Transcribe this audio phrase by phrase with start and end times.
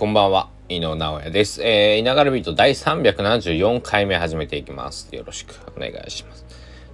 [0.00, 1.62] こんばんは、井野直哉です。
[1.62, 5.14] えー、稲刈ビート第374回目始めていきます。
[5.14, 6.46] よろしくお願いします。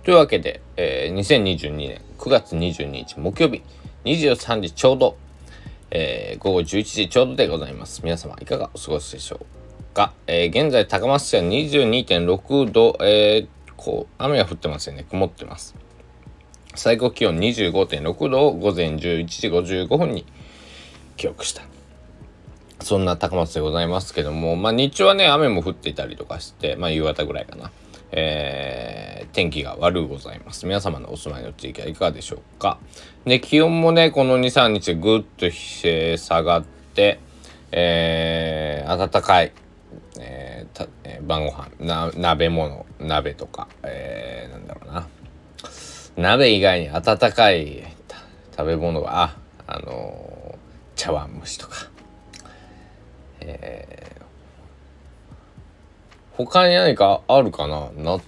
[0.02, 3.62] というわけで、えー、2022年9月22日木曜日
[4.02, 5.16] 23時ちょうど、
[5.92, 8.00] えー、午後11時ちょうどでございます。
[8.02, 10.12] 皆様いかがお過ごしでしょうか？
[10.26, 15.06] えー、現在高松市は22.6度、えー、こう、雨が降ってますよね。
[15.08, 15.76] 曇ってます。
[16.74, 20.26] 最高気温25.6度を午前11時55分に
[21.16, 21.62] 記録した。
[22.80, 27.70] そんな高松でございますけども、まあ日中はね、雨も降っていたりとかして、まあ夕方ぐらいかな。
[28.12, 30.66] えー、天気が悪うございます。
[30.66, 32.78] 皆様のお住まいの地域はいかがでしょうか。
[33.24, 37.18] で、気温もね、この2、3日ぐっと下がって、
[37.72, 39.52] えー、暖かい、
[40.20, 45.08] えー、えー、晩ご飯な、鍋物、鍋とか、えー、なんだろうな。
[46.16, 47.84] 鍋以外に温かい
[48.56, 50.56] 食べ物が、あ、あのー、
[50.94, 51.95] 茶碗蒸しとか。
[53.46, 54.22] えー、
[56.36, 57.90] 他に何かあるかな？
[57.92, 58.20] な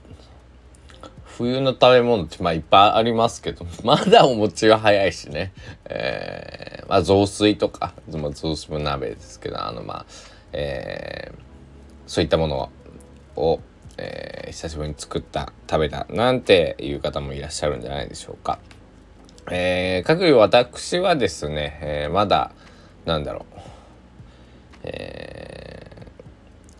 [1.38, 5.52] 冬の食べ物ってまあいっぱいありますけど、 まだお餅は早いしね。
[5.84, 10.06] えー、まあ雑炊とか、雑炊も鍋ですけど、あのまあ、
[10.52, 11.38] えー、
[12.08, 12.70] そういったもの
[13.36, 13.60] を、
[13.98, 18.58] えー、久しぶりに作った、食べた、なんていう方もいらっしゃるんじゃないでしょうか。
[19.50, 22.50] えー、各有私はですね、えー、まだ、
[23.04, 23.60] なんだろう、
[24.88, 26.06] え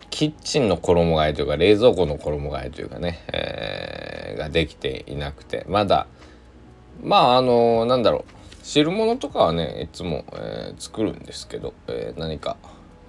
[0.01, 6.07] ー、キッチンの衣替えというか冷蔵庫の衣替えというかね、えー、ができていなくてまだ
[7.01, 12.57] まああのー、なんだろう汁物とかはねいつも、えー、作るんですけど、えー、何か、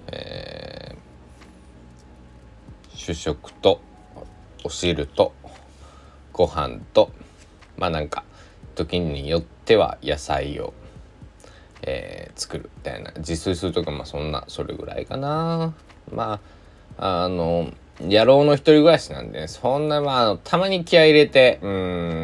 [0.07, 3.81] えー、主食と
[4.63, 5.33] お汁と
[6.31, 7.11] ご飯と
[7.77, 8.23] まあなんか
[8.75, 10.73] 時によっては野菜を
[11.83, 13.11] えー、作るみたいな。
[13.17, 15.73] 自炊するとかまあそんなそれぐらいかな。
[16.11, 16.39] ま
[16.97, 21.71] ああの野郎の一人暮らしなんで、ね、そんなまあたまに気合入れてうん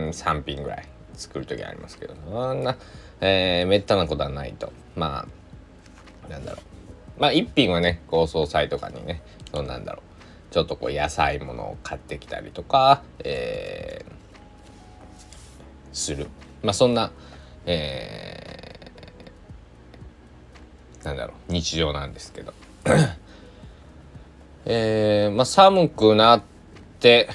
[0.10, 2.78] 3品ぐらい作る時ありますけどそんな、
[3.22, 4.72] えー、めったなことはないと。
[4.96, 5.28] ま
[6.28, 6.60] あなんだろ
[7.18, 7.22] う。
[7.22, 9.22] まあ一品はね高層菜とかにね
[9.54, 10.54] そんなんだろう。
[10.54, 14.14] ちょっとこう野菜ものを買ってきたりとか、えー、
[15.94, 16.28] する。
[16.64, 17.12] まあそんな、
[17.66, 18.37] えー
[21.08, 22.54] なんだろう日常なんですけど。
[24.66, 26.44] えー、まあ寒くなっ
[27.00, 27.30] て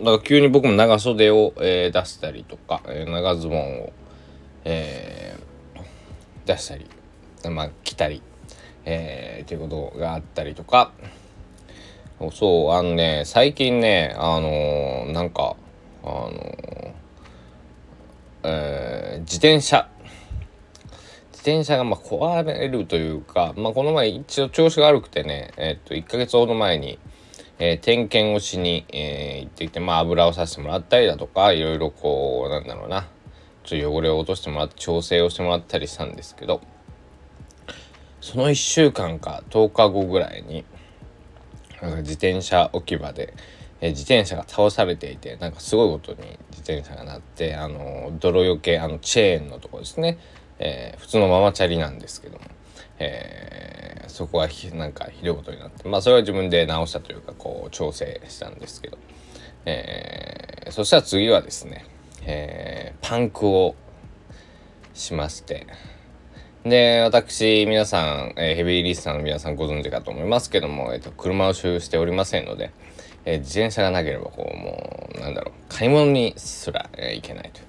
[0.00, 3.92] なんか急に僕も長袖を、えー、出したりとか、えー、長ズボンを、
[4.64, 5.82] えー、
[6.46, 6.86] 出したり、
[7.50, 8.22] まあ、着たり、
[8.84, 10.92] えー、っていうことがあったりとか。
[12.32, 15.56] そうあのね最近ねあのー、なんか
[16.04, 16.92] あのー、
[18.44, 19.88] えー、自転車
[21.44, 26.98] 転車がま壊れるというか、まあ、この前一応調子が悪くてね、えっと、1ヶ月ほど前に、
[27.58, 33.08] えー、点検をしに、えー、行ってきて、まあ、油をさせてもらったりだとか、いろいろこう、なんだろうな、
[33.62, 36.62] ちょっと汚れを落としてもらって、調整をしてもらったりしたんですけど、
[38.22, 40.64] その1週間か10日後ぐらいに、
[41.98, 43.34] 自転車置き場で、
[43.82, 50.16] えー、自転車が倒されていて、なんかすごいことに自転車がなって、あの、泥よけ、あの、チェーンのとこですね、
[50.64, 52.44] えー、普通のママチャリなんですけども、
[52.98, 55.86] えー、そこがなんかひどいことになって。
[55.86, 58.98] まあそれは自分で直したというかこう調整したんですけど、
[59.66, 61.84] えー、そしたら次はですね、
[62.26, 63.76] え、パンクを
[64.94, 65.66] しまして。
[66.64, 72.70] で私皆さん、えー、ヘビーリスナーの皆さんご存知かと思いますけども、えーと、車を所有しておりませんので、
[73.26, 77.60] えー、自転車がなければこうもうなんだろう買い物にすら、えー、行けないと。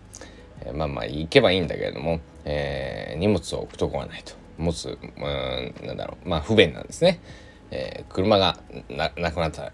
[0.65, 4.33] えまあまあ行けばいいんだけれども、えー、荷物を置くとこがないと。
[4.57, 6.29] 持つうんなんだろう。
[6.29, 7.19] まあ不便なんですね、
[7.71, 8.57] えー、車が
[8.89, 9.71] ななくなった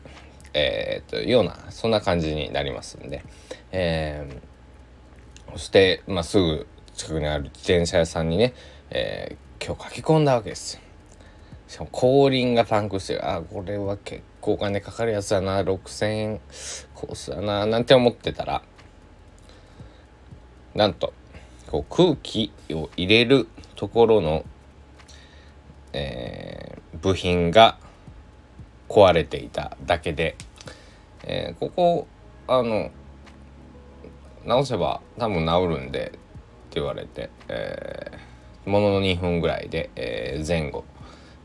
[0.53, 3.23] えー、とようなそんな感じになりますんで、
[3.71, 8.53] えー、そして、まあ、すぐ近くにある自転車屋さんにね、
[8.89, 10.75] えー、今日書き込んだわけです。
[10.75, 10.81] よ。
[11.67, 15.61] しかも後輪がパンクしてあこれは結構お金かかるやつだな。
[15.61, 16.41] 6,000円
[16.93, 17.65] コースだな。
[17.65, 18.61] なんて思ってたら
[20.75, 21.13] なんと
[21.71, 24.43] こう空気を入れるところの、
[25.93, 27.77] えー、部品が
[28.89, 30.35] 壊れていただけで、
[31.23, 32.07] えー、ここ
[32.49, 32.91] あの
[34.45, 36.19] 直せば多分治るんでって
[36.71, 40.83] 言われて、えー、ものの2分ぐらいで、えー、前後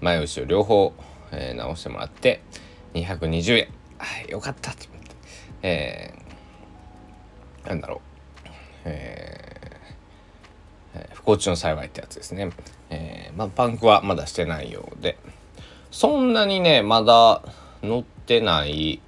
[0.00, 0.92] 前後ろ両方、
[1.30, 2.42] えー、直してもらって
[2.94, 3.68] 220円。
[3.98, 5.14] はいよかったと思って、
[5.62, 8.00] えー、なんだろう。
[8.86, 9.45] えー、
[11.14, 12.50] 不幸中の幸いってやつですね。
[12.90, 15.18] えー、まあ、パンクはまだしてないようで、
[15.90, 17.42] そんなにねまだ
[17.82, 19.00] 乗ってない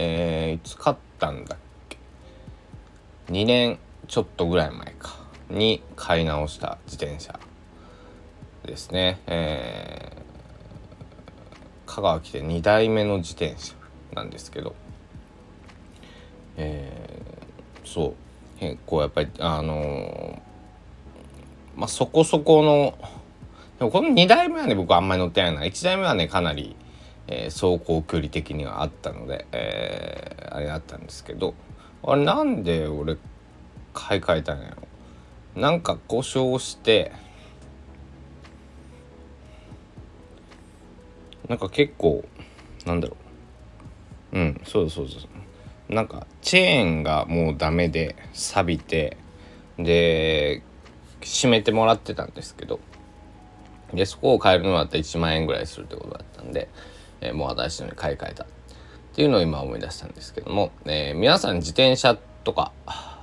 [0.00, 1.58] えー、いつ買ったんだっ
[1.88, 1.98] け
[3.32, 5.18] ？2年ちょっとぐらい前か。
[5.50, 7.40] に買い直した自転車
[8.64, 9.18] ですね。
[9.26, 13.74] えー、香川来て2代目の自転車
[14.14, 14.76] なんですけど。
[16.56, 18.60] えー、そう。
[18.60, 20.40] 結構やっぱりあの、
[21.78, 22.98] まあそこそこの
[23.78, 25.62] でもこの2代目はね僕あんまり乗ってないな。
[25.62, 26.76] 1代目はねかなり
[27.30, 31.54] えー、走行距離的にはあったので、えー、あれだったんですけど。
[32.02, 33.16] あれなんで俺
[33.92, 37.12] 買い替えたんやろなんか故障して
[41.48, 42.24] なんか結構
[42.86, 43.16] なんだろ
[44.32, 44.38] う。
[44.38, 45.18] うんそうそうそ
[45.90, 45.92] う。
[45.92, 49.16] なんかチェーンがもうダメで錆びて
[49.78, 50.62] で
[51.20, 52.80] 閉めてもらってたんですけど
[53.92, 56.68] でそこを変えるのだったら1万円ぐらいするってことだったんで
[57.20, 58.44] えー、もう新しいのに買い替えた。
[58.44, 58.46] っ
[59.14, 62.72] ていうのを今思い出したんですけども、えー、皆さん自転車とか、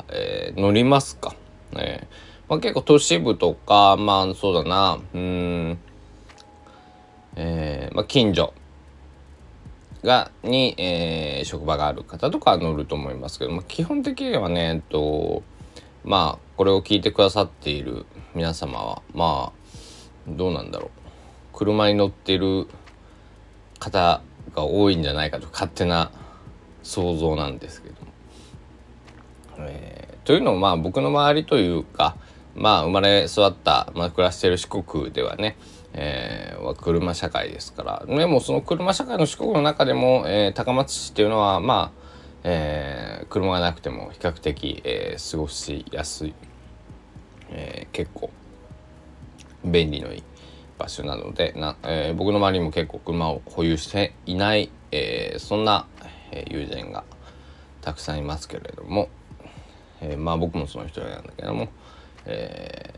[0.09, 1.33] えー、乗りますか、
[1.77, 5.79] えーまあ、結構都市部とかまあそうだなうん
[7.37, 8.53] えー、まあ、近所
[10.03, 15.43] がに、えー、職場がある方とか乗ると思いますけど、まあ、基本的にはね、えっと、
[16.03, 19.75] まあこれを聞いてくださっている皆様はまあ
[20.27, 20.89] どうなんだろう
[21.53, 22.67] 車に乗ってる
[23.79, 24.21] 方
[24.55, 26.11] が多いんじゃないかと勝手な
[26.83, 28.11] 想像なんですけども。
[29.57, 32.17] えー、というのもまあ僕の周りというか
[32.55, 35.57] まあ生まれ育った、まあ、暮らしてる四国ではね、
[35.93, 42.04] えー、は車社会ですからでもその車社会の四国の中でも、えー、高松市っていうのはまあ、
[42.47, 46.33] えー、車がなくても比較的、えー、過ごしやすい、
[47.49, 48.29] えー、結構
[49.65, 50.23] 便利のいい
[50.77, 55.87] 場所なのでな、えー、僕の周りにも結構車を保有していない、えー、そんな、
[56.31, 57.03] え友人が
[57.81, 59.09] たくさんいますけれども、
[60.01, 61.69] えまあ僕もその一人なんだけども、
[62.25, 62.93] え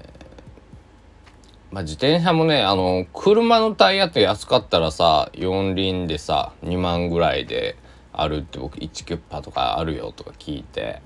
[1.72, 7.78] まあ、自転車もねあの車のタイヤって安かったらさ四輪でさ2万ぐらいで
[8.14, 11.02] あるって僕1キュッパとかあるよとか聞いて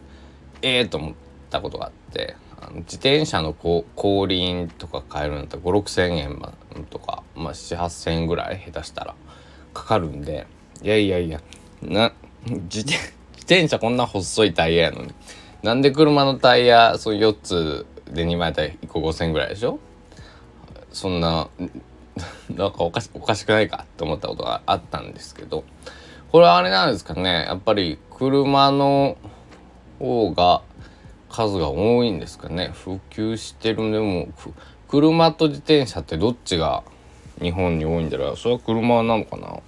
[0.61, 1.13] ええー、と思っ
[1.49, 2.35] たことがあって
[2.79, 3.85] 自転車の後
[4.27, 6.39] 輪とか買えるんだったら5 6千円
[6.89, 9.15] とか、まあ、7 8千円ぐらい下手したら
[9.73, 10.45] かかるんで
[10.83, 11.41] いやいやいや
[11.81, 12.13] な
[12.45, 12.85] 自
[13.39, 15.13] 転車こんな細いタイヤやのに
[15.63, 19.79] なんで車のタイヤそう4つで2枚タイヤ1個5千円ぐらいでしょ？
[20.91, 21.49] そんな
[22.49, 25.63] なんかおかしおかしくないかって思ったことがあったんですけど
[26.31, 27.45] これはあれなんですかね。
[27.45, 29.17] やっぱり車の
[29.99, 30.61] 方が
[31.27, 32.71] 数が多いんですかね。
[32.73, 34.29] 普及してるでも
[34.87, 36.83] 車と自転車ってどっちが
[37.41, 38.37] 日本に多いんだろう。
[38.37, 39.59] それは車なのかな。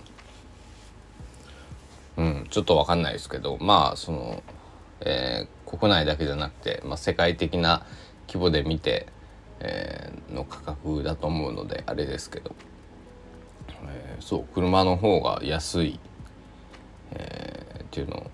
[2.15, 3.57] うんちょっと分かんないですけど。
[3.59, 4.41] まあその、
[5.01, 7.85] えー、国内だけじゃなくて、まあ、世界的な
[8.27, 9.07] 規模で見て、
[9.59, 12.55] えー、の価格だと思うのであれですけど、
[13.89, 15.99] えー、そう車の方が安い、
[17.15, 18.31] えー、っていうの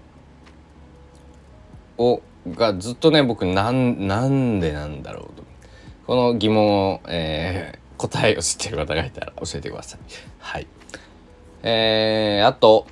[1.98, 5.44] をがずっとね僕なんなんでなんだろうと
[6.08, 10.00] この疑問を、えー、答えを知ってる方がいたら教えてください。
[10.40, 10.68] はい。
[11.62, 12.88] えー、あと、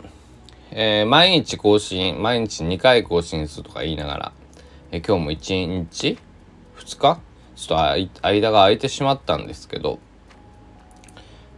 [0.72, 4.34] えー、毎日更新毎日2回更新するとか言いながら、
[4.92, 6.20] えー、今日も1日
[6.78, 7.20] ？2日？
[7.56, 7.80] ちょっと
[8.22, 10.00] 間が空いてしまったんですけど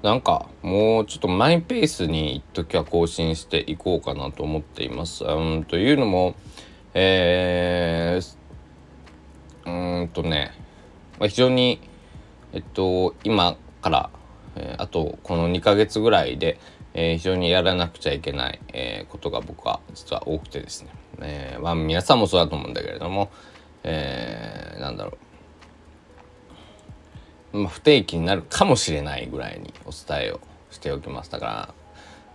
[0.02, 5.26] なんかもうちょっとマイペースに一時は更新していこうかなと思っています。
[5.26, 6.36] うんというのも
[6.94, 10.54] えー、うんとね、
[11.20, 11.82] まあ、非常に
[12.54, 14.10] えっと今から、
[14.56, 16.60] えー、あとこの2ヶ月ぐらいで、
[16.94, 20.90] えー、非常にやらなくちゃいけない、えー、ことが僕は実は多くてですね、
[21.22, 23.30] えーまあ、皆さんもそうだと思うんだけれども、
[23.84, 25.18] えー、なんだろう、
[27.54, 30.40] ま、不定期になるかもしれないぐらいにお伝えを
[30.72, 31.74] しておきますだから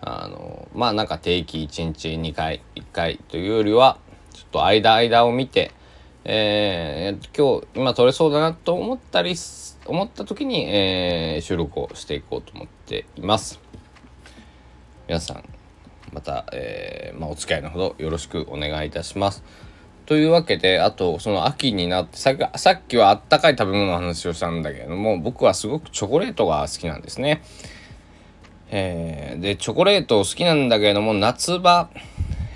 [0.07, 3.99] あのまあなんか定期1日2回1回というよりは
[4.33, 5.71] ちょっと間間を見て、
[6.25, 9.35] えー、今日今撮れそうだなと思ったり
[9.87, 13.61] 思った時に、えー、収録をしていこうと思っています。
[15.07, 15.45] 皆さん
[16.13, 19.43] また、えー、まあ、お付き合いのほどよろしくお願いいたします。
[20.07, 27.43] というわけであとその秋になってさっきはあったかい食べ物の話をしたんだけれども僕はすごくチョコレートが好きなんですね。
[28.71, 31.91] えー、でチョコレート好きなんだけれども夏場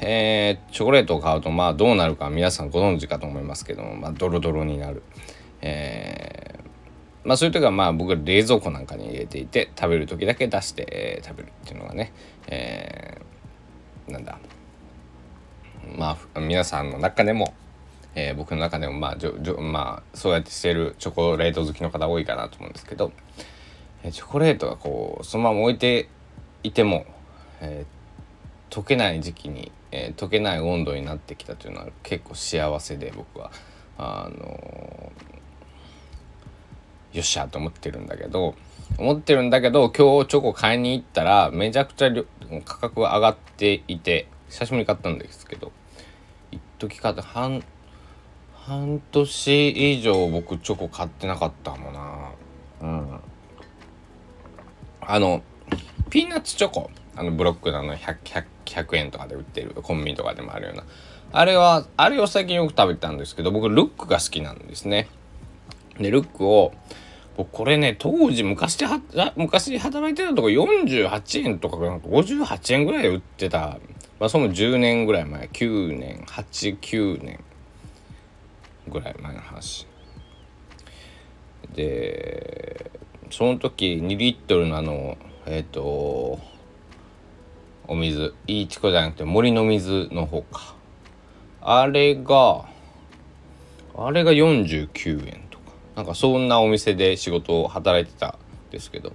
[0.00, 5.02] えー、チョコレートを買うとまあどうなるか皆さんご存知かと思いますけども、まあ、ドロドロになる、
[5.60, 6.58] え
[7.24, 12.12] まあそういう時はまあ僕は冷蔵庫なんかに入れていて食べる時だけ出して、えー、食べるっていうのがね、
[12.46, 14.38] えー、なんだ
[15.96, 17.54] まあ皆さんの中でも、
[18.14, 23.12] えー、僕の中でもまあじょじょまあそうやってしてるチョコレート好きの方多いかなと思うんですけど、
[24.02, 26.08] えー、チョコレートがこうそのまま置いて
[26.62, 27.06] いても、
[27.60, 33.50] えー、溶けない時期に、えー、溶けない温度になってきたというのは結構幸せで僕は。
[33.98, 35.12] あの
[37.12, 38.54] よっしゃと思ってるんだけど
[38.96, 42.10] 思ってるんだけど今日チョコ買いに行ったらめちゃくちゃ
[42.64, 45.72] 価格が上がっていて久しぶりに買ったんですけど
[46.50, 47.62] 一時買って半
[48.68, 52.30] 半年以上僕チョコ買ってなかったもんな。
[52.82, 53.20] うん。
[55.00, 55.42] あの
[56.10, 60.84] ピーナッツチョコあのブロックのあの 100, 100, 100円とかで売ってるコンビニとかでもあるような。
[61.32, 65.08] あれはあれを最近よく食べたんですけど僕ルックが好きなんですね。
[65.98, 66.74] でルックを
[67.38, 69.00] 僕これね当時昔では
[69.36, 73.78] 昔働いてたとこ48円とかなんか58円ぐらいで売ってた
[74.18, 77.40] まあその10年ぐらい前9年89年
[78.88, 79.86] ぐらい前の話。
[81.74, 82.90] で
[83.30, 86.40] その時2リットルのあのえっ、ー、と
[87.86, 88.34] お水。
[88.46, 90.74] いいチコじゃなくて森の水の方か。
[91.60, 92.66] あれが
[93.96, 95.72] あれが49円とか。
[95.96, 98.28] なんかそんなお店で仕事を働いてた
[98.68, 99.12] んですけど、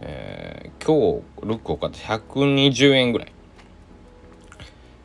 [0.00, 3.32] えー、今日ルックを買って120円ぐらい。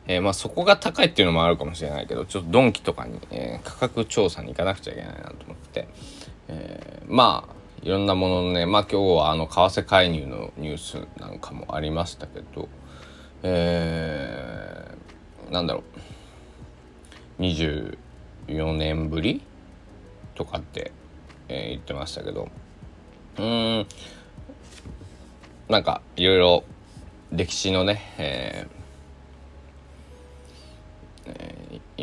[0.07, 5.87] えー、まあそこが高いっていうのもあるかもしれないけどちょっとドンキとかに、えー、価格調査に行かなくちゃいけないなと思って、
[6.47, 12.69] えー、まあいろんなもののねまあ今日はあの為替介入のニュースなんかもありましたけど
[13.47, 15.83] えー、なんだろ
[17.39, 17.41] う。
[17.43, 17.97] 24
[18.75, 19.43] 年ぶり
[20.33, 20.91] とかって、
[21.47, 22.49] えー、言ってましたけど。
[23.37, 23.87] うん。
[25.69, 26.63] なんかいろいろ
[27.31, 28.67] 歴史のね、え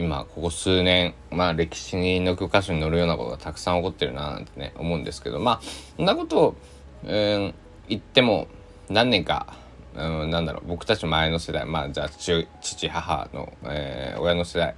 [0.02, 5.60] 今ここ数年まあ歴史の教科書に載るようなことがたくさん起こってるななんてね思うんですけどまあ
[5.96, 6.56] そんなことを、
[7.04, 7.54] えー、
[7.88, 8.48] 言っても
[8.88, 9.54] 何年か、
[9.94, 12.48] うん、なんだろう僕たち前の世代まあじゃあ父
[12.88, 14.74] 母の、えー、親の世代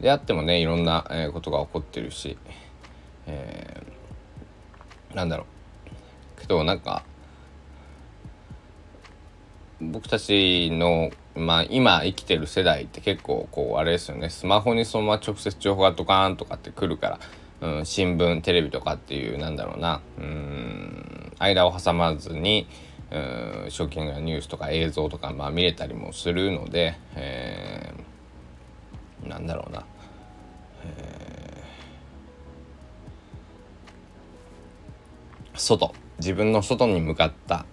[0.00, 2.38] であってもねいろんな、えー、ことが起こってるし、
[3.26, 6.40] えー、なんだろう。
[6.40, 7.04] けどなんか
[9.80, 14.30] 僕たちのまあ今生きてる世代って結構こうあれですよね。
[14.30, 17.18] スマホにそのまま直接情報がドカーンとかってくるか
[17.60, 20.00] ら、うん、新聞テレビとかっていうなんだろうな。
[20.18, 22.66] うん間を挟まずに
[23.10, 23.18] う
[23.66, 29.84] んショッキングなニュースとか映像とか、まあ、見れたりもするので、えー、なんだろうな、
[30.84, 35.94] えー、外。
[36.18, 37.66] 自分の外に向かった。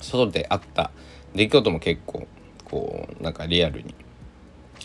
[0.00, 0.90] 外であった。
[1.34, 2.26] 出来事も結構
[2.64, 3.94] こうなんかリアルに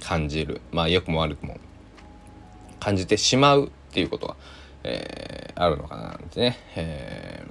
[0.01, 1.57] 感じるまあ良くも悪くも
[2.79, 4.35] 感じてしまうっていうことが、
[4.83, 7.43] えー、あるのかななんてね、え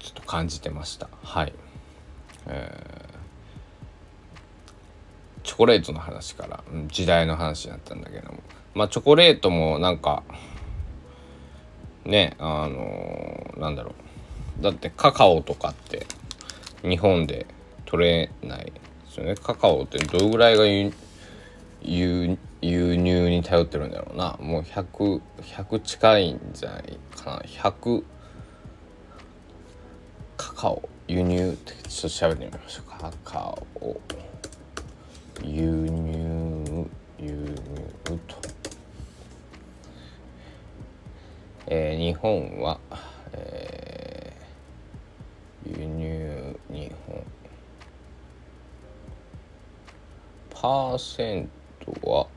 [0.00, 1.08] ー、ちょっと感じてました。
[1.22, 1.52] はい、
[2.46, 8.38] えー、チョコレートの話から時代の話になったんだけども。
[8.74, 10.22] まあチョコレートもなんか
[12.04, 13.94] ねあのー、なんだろ
[14.58, 14.62] う。
[14.62, 16.06] だってカカオとかって
[16.82, 17.46] 日本で
[17.84, 18.72] 取れないで
[19.10, 19.34] すよね。
[19.34, 20.92] カカオってどのぐらいが輸
[22.60, 24.36] 輸入に頼ってるんだろうな。
[24.40, 27.38] もう100100 100近いんじゃないかな。
[27.40, 28.02] 100
[30.36, 34.00] カカオ輸入ってちょっと調べてみましょうカカオ
[35.44, 36.86] 輸入
[37.18, 38.36] 輸入と、
[41.66, 42.78] えー、日本は、
[43.32, 47.24] えー、輸入日本
[50.62, 51.50] パーセン
[51.80, 52.28] トは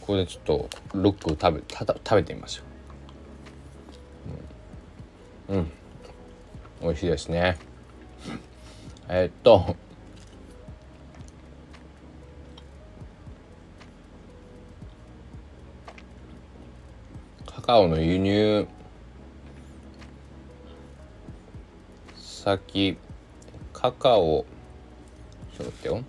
[0.00, 2.62] これでちょっとロックを食べた食べてみましょ
[5.48, 5.54] う。
[5.54, 5.70] うん、うん、
[6.82, 7.58] 美味しいですね。
[9.08, 9.76] えっと。
[17.46, 18.66] カカオの輸入
[22.16, 22.98] 先
[23.78, 24.46] カカオ、
[25.54, 26.02] ちょっと待ってよ。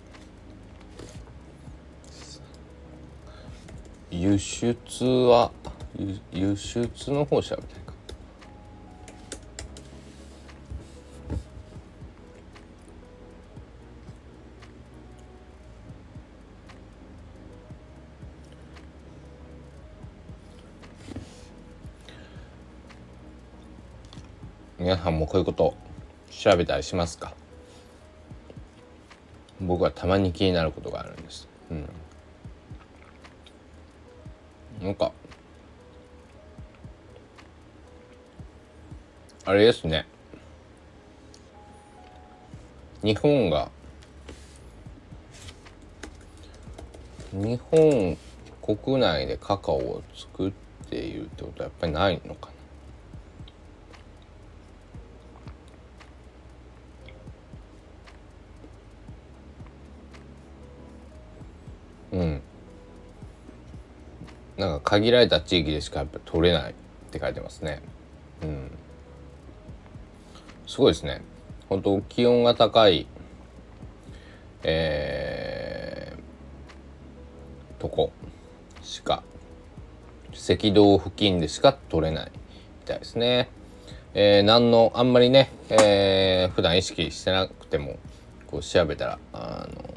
[4.10, 5.52] 輸出は、
[6.32, 7.92] 輸出の方調べたいか。
[24.78, 25.76] 皆さんもこういうこと
[26.30, 27.34] 調べたりしますか？
[29.68, 31.46] 僕はたまに気になることがあるんです。
[31.70, 31.88] うん、
[34.82, 35.12] なんか
[39.44, 40.06] あれですね。
[43.02, 43.70] 日本が
[47.32, 48.16] 日本
[48.62, 50.52] 国内でカカオを作っ
[50.88, 52.57] ているってことはやっぱりないのかな？
[64.58, 66.74] なんか限られた地域でしかやっぱ取れないっ
[67.10, 67.80] て書いてますね。
[68.42, 68.70] うん。
[70.66, 71.22] すごいですね。
[71.68, 73.06] 本当気温が高い
[74.64, 78.10] えー、とこ
[78.82, 79.22] しか
[80.32, 82.32] 赤道付近でしか取れない
[82.80, 83.48] みたいですね。
[84.14, 87.98] えー、何のあんまりね、えー、普段意識してなくても
[88.46, 89.94] こう調べたらあの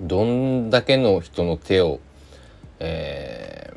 [0.00, 2.00] どんだけの人の手を、
[2.80, 3.72] え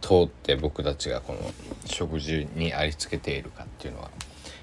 [0.00, 1.40] ー、通って僕たちがこの
[1.86, 4.10] 食事にありつけているかっていうのは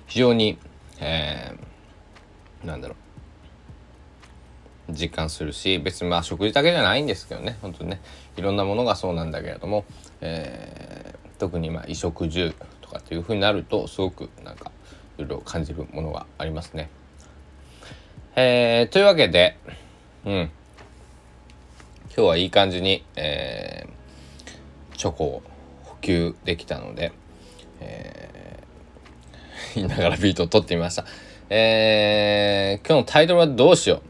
[0.08, 0.58] 非常に、
[1.00, 2.98] えー、なんだろう。
[4.94, 7.58] 実感するし別にまあ食事だけじゃないんですけどね。
[7.62, 8.02] 本当にね。
[8.38, 9.84] いろんなものがそうなんだけれども、
[10.22, 14.72] えー、特にまあ衣食住とかっていうふうになるとすごくなんか
[15.18, 16.90] いろいろ感じるものがありますね。
[18.36, 19.58] えー、というわけで、
[20.26, 20.52] うん、
[22.18, 25.44] 今日はいい感じに、えー、チョコを
[25.84, 27.12] 補給できたので、
[27.82, 31.04] えー、言いながらビートを取ってみました。
[31.50, 34.02] えー、今日のタイトルはどうしよ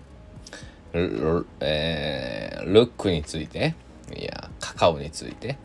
[0.94, 1.48] う。
[1.62, 3.74] えー、ルックについて。
[4.16, 5.58] いやカカオについて。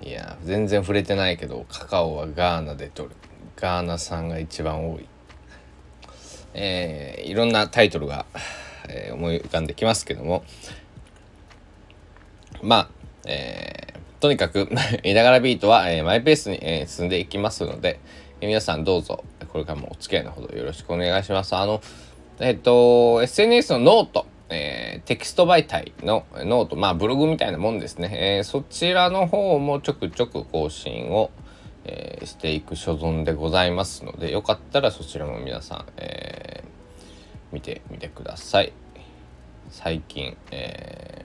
[0.00, 3.14] いや全然触れてないけどカカオはガーナで取る。
[3.56, 5.06] ガーナ産が一番多い。
[6.54, 8.24] えー、いろんなタイトルが、
[8.88, 10.44] えー、思い浮かんできますけども。
[12.62, 12.88] まあ、
[13.26, 14.68] えー、とにかく
[15.02, 17.98] いながらビートは、えー、マイペースに、えー、進んでいきますので、
[18.40, 21.80] えー、皆さんどうぞこれからもお付き合いのほどよろしくお願いしますあの
[22.40, 28.36] えっ、と SNS のノートえー、テキスト媒体のノート、まあブログみたいなもんですね。
[28.36, 31.30] えー、そちらの方もちょくちょく更新を、
[31.84, 36.44] えー、していく所存でございますので、よかったらそちらも皆さん、えー
[37.54, 38.72] 見てみてください。
[39.70, 41.24] 最近、え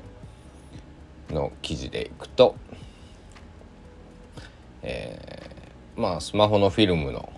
[1.30, 2.56] の記事でいくと、
[4.82, 5.50] え
[5.96, 7.32] まあスマホのフィルムの、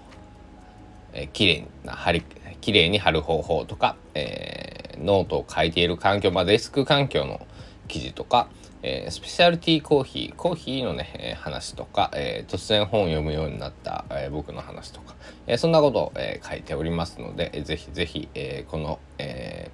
[1.13, 2.23] えー、綺麗な貼り
[2.61, 7.45] 綺麗に貼る方法とか、えーノートを書いている環境、まあ、デスク環境の
[7.87, 8.47] 記事とか、
[8.83, 15.15] えー、スペシャルティーコーヒー、コーヒーのね、え、話とか、えー、突然本を読むようになった、え僕の話とか、
[15.47, 19.71] えそんなことを、え書いておりますので、えー、ぜひぜひ、えこの、え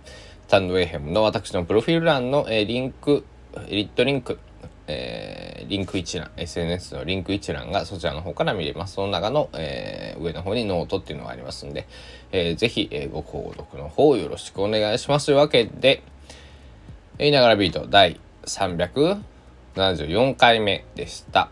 [0.47, 3.25] ー、スタンドエフエムの私のプロフィール欄の、えリンク、
[3.69, 4.39] リットリンク、
[4.87, 8.95] えー、リンク一覧、SNS のリンク一覧がそちらの方から見れます。
[8.95, 11.87] その中の、えー、上の方にノートっていうのがありますんで、
[12.31, 15.27] えー、ぜひ、えー、ご購読の方よろしくお願いします。
[15.27, 16.01] というわけで、
[17.17, 21.49] いながらビート第374回目でした。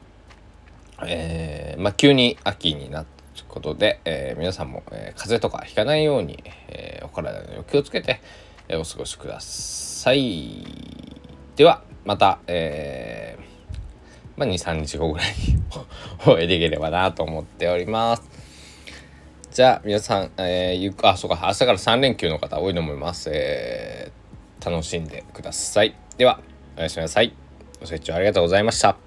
[1.05, 3.05] えー、まあ、急に秋になっ
[3.35, 8.21] たことで、えー、皆さんも、えー、風邪とかひかないように、えー、お体にお気をつけて、
[8.67, 10.94] え、お過ごしください。
[11.55, 15.63] では、また、えー、まあ、2、3日後ぐらいに
[16.27, 18.23] お会いできればなと思っております。
[19.51, 23.29] じゃあ、皆さん、えー、ゆあ、そうか、明日から3連休の方多いと思います。
[23.31, 25.95] えー、楽しんでください。
[26.17, 26.41] では、
[26.77, 27.33] おやすみなさい。
[27.79, 29.04] ご清聴ありがとうございました。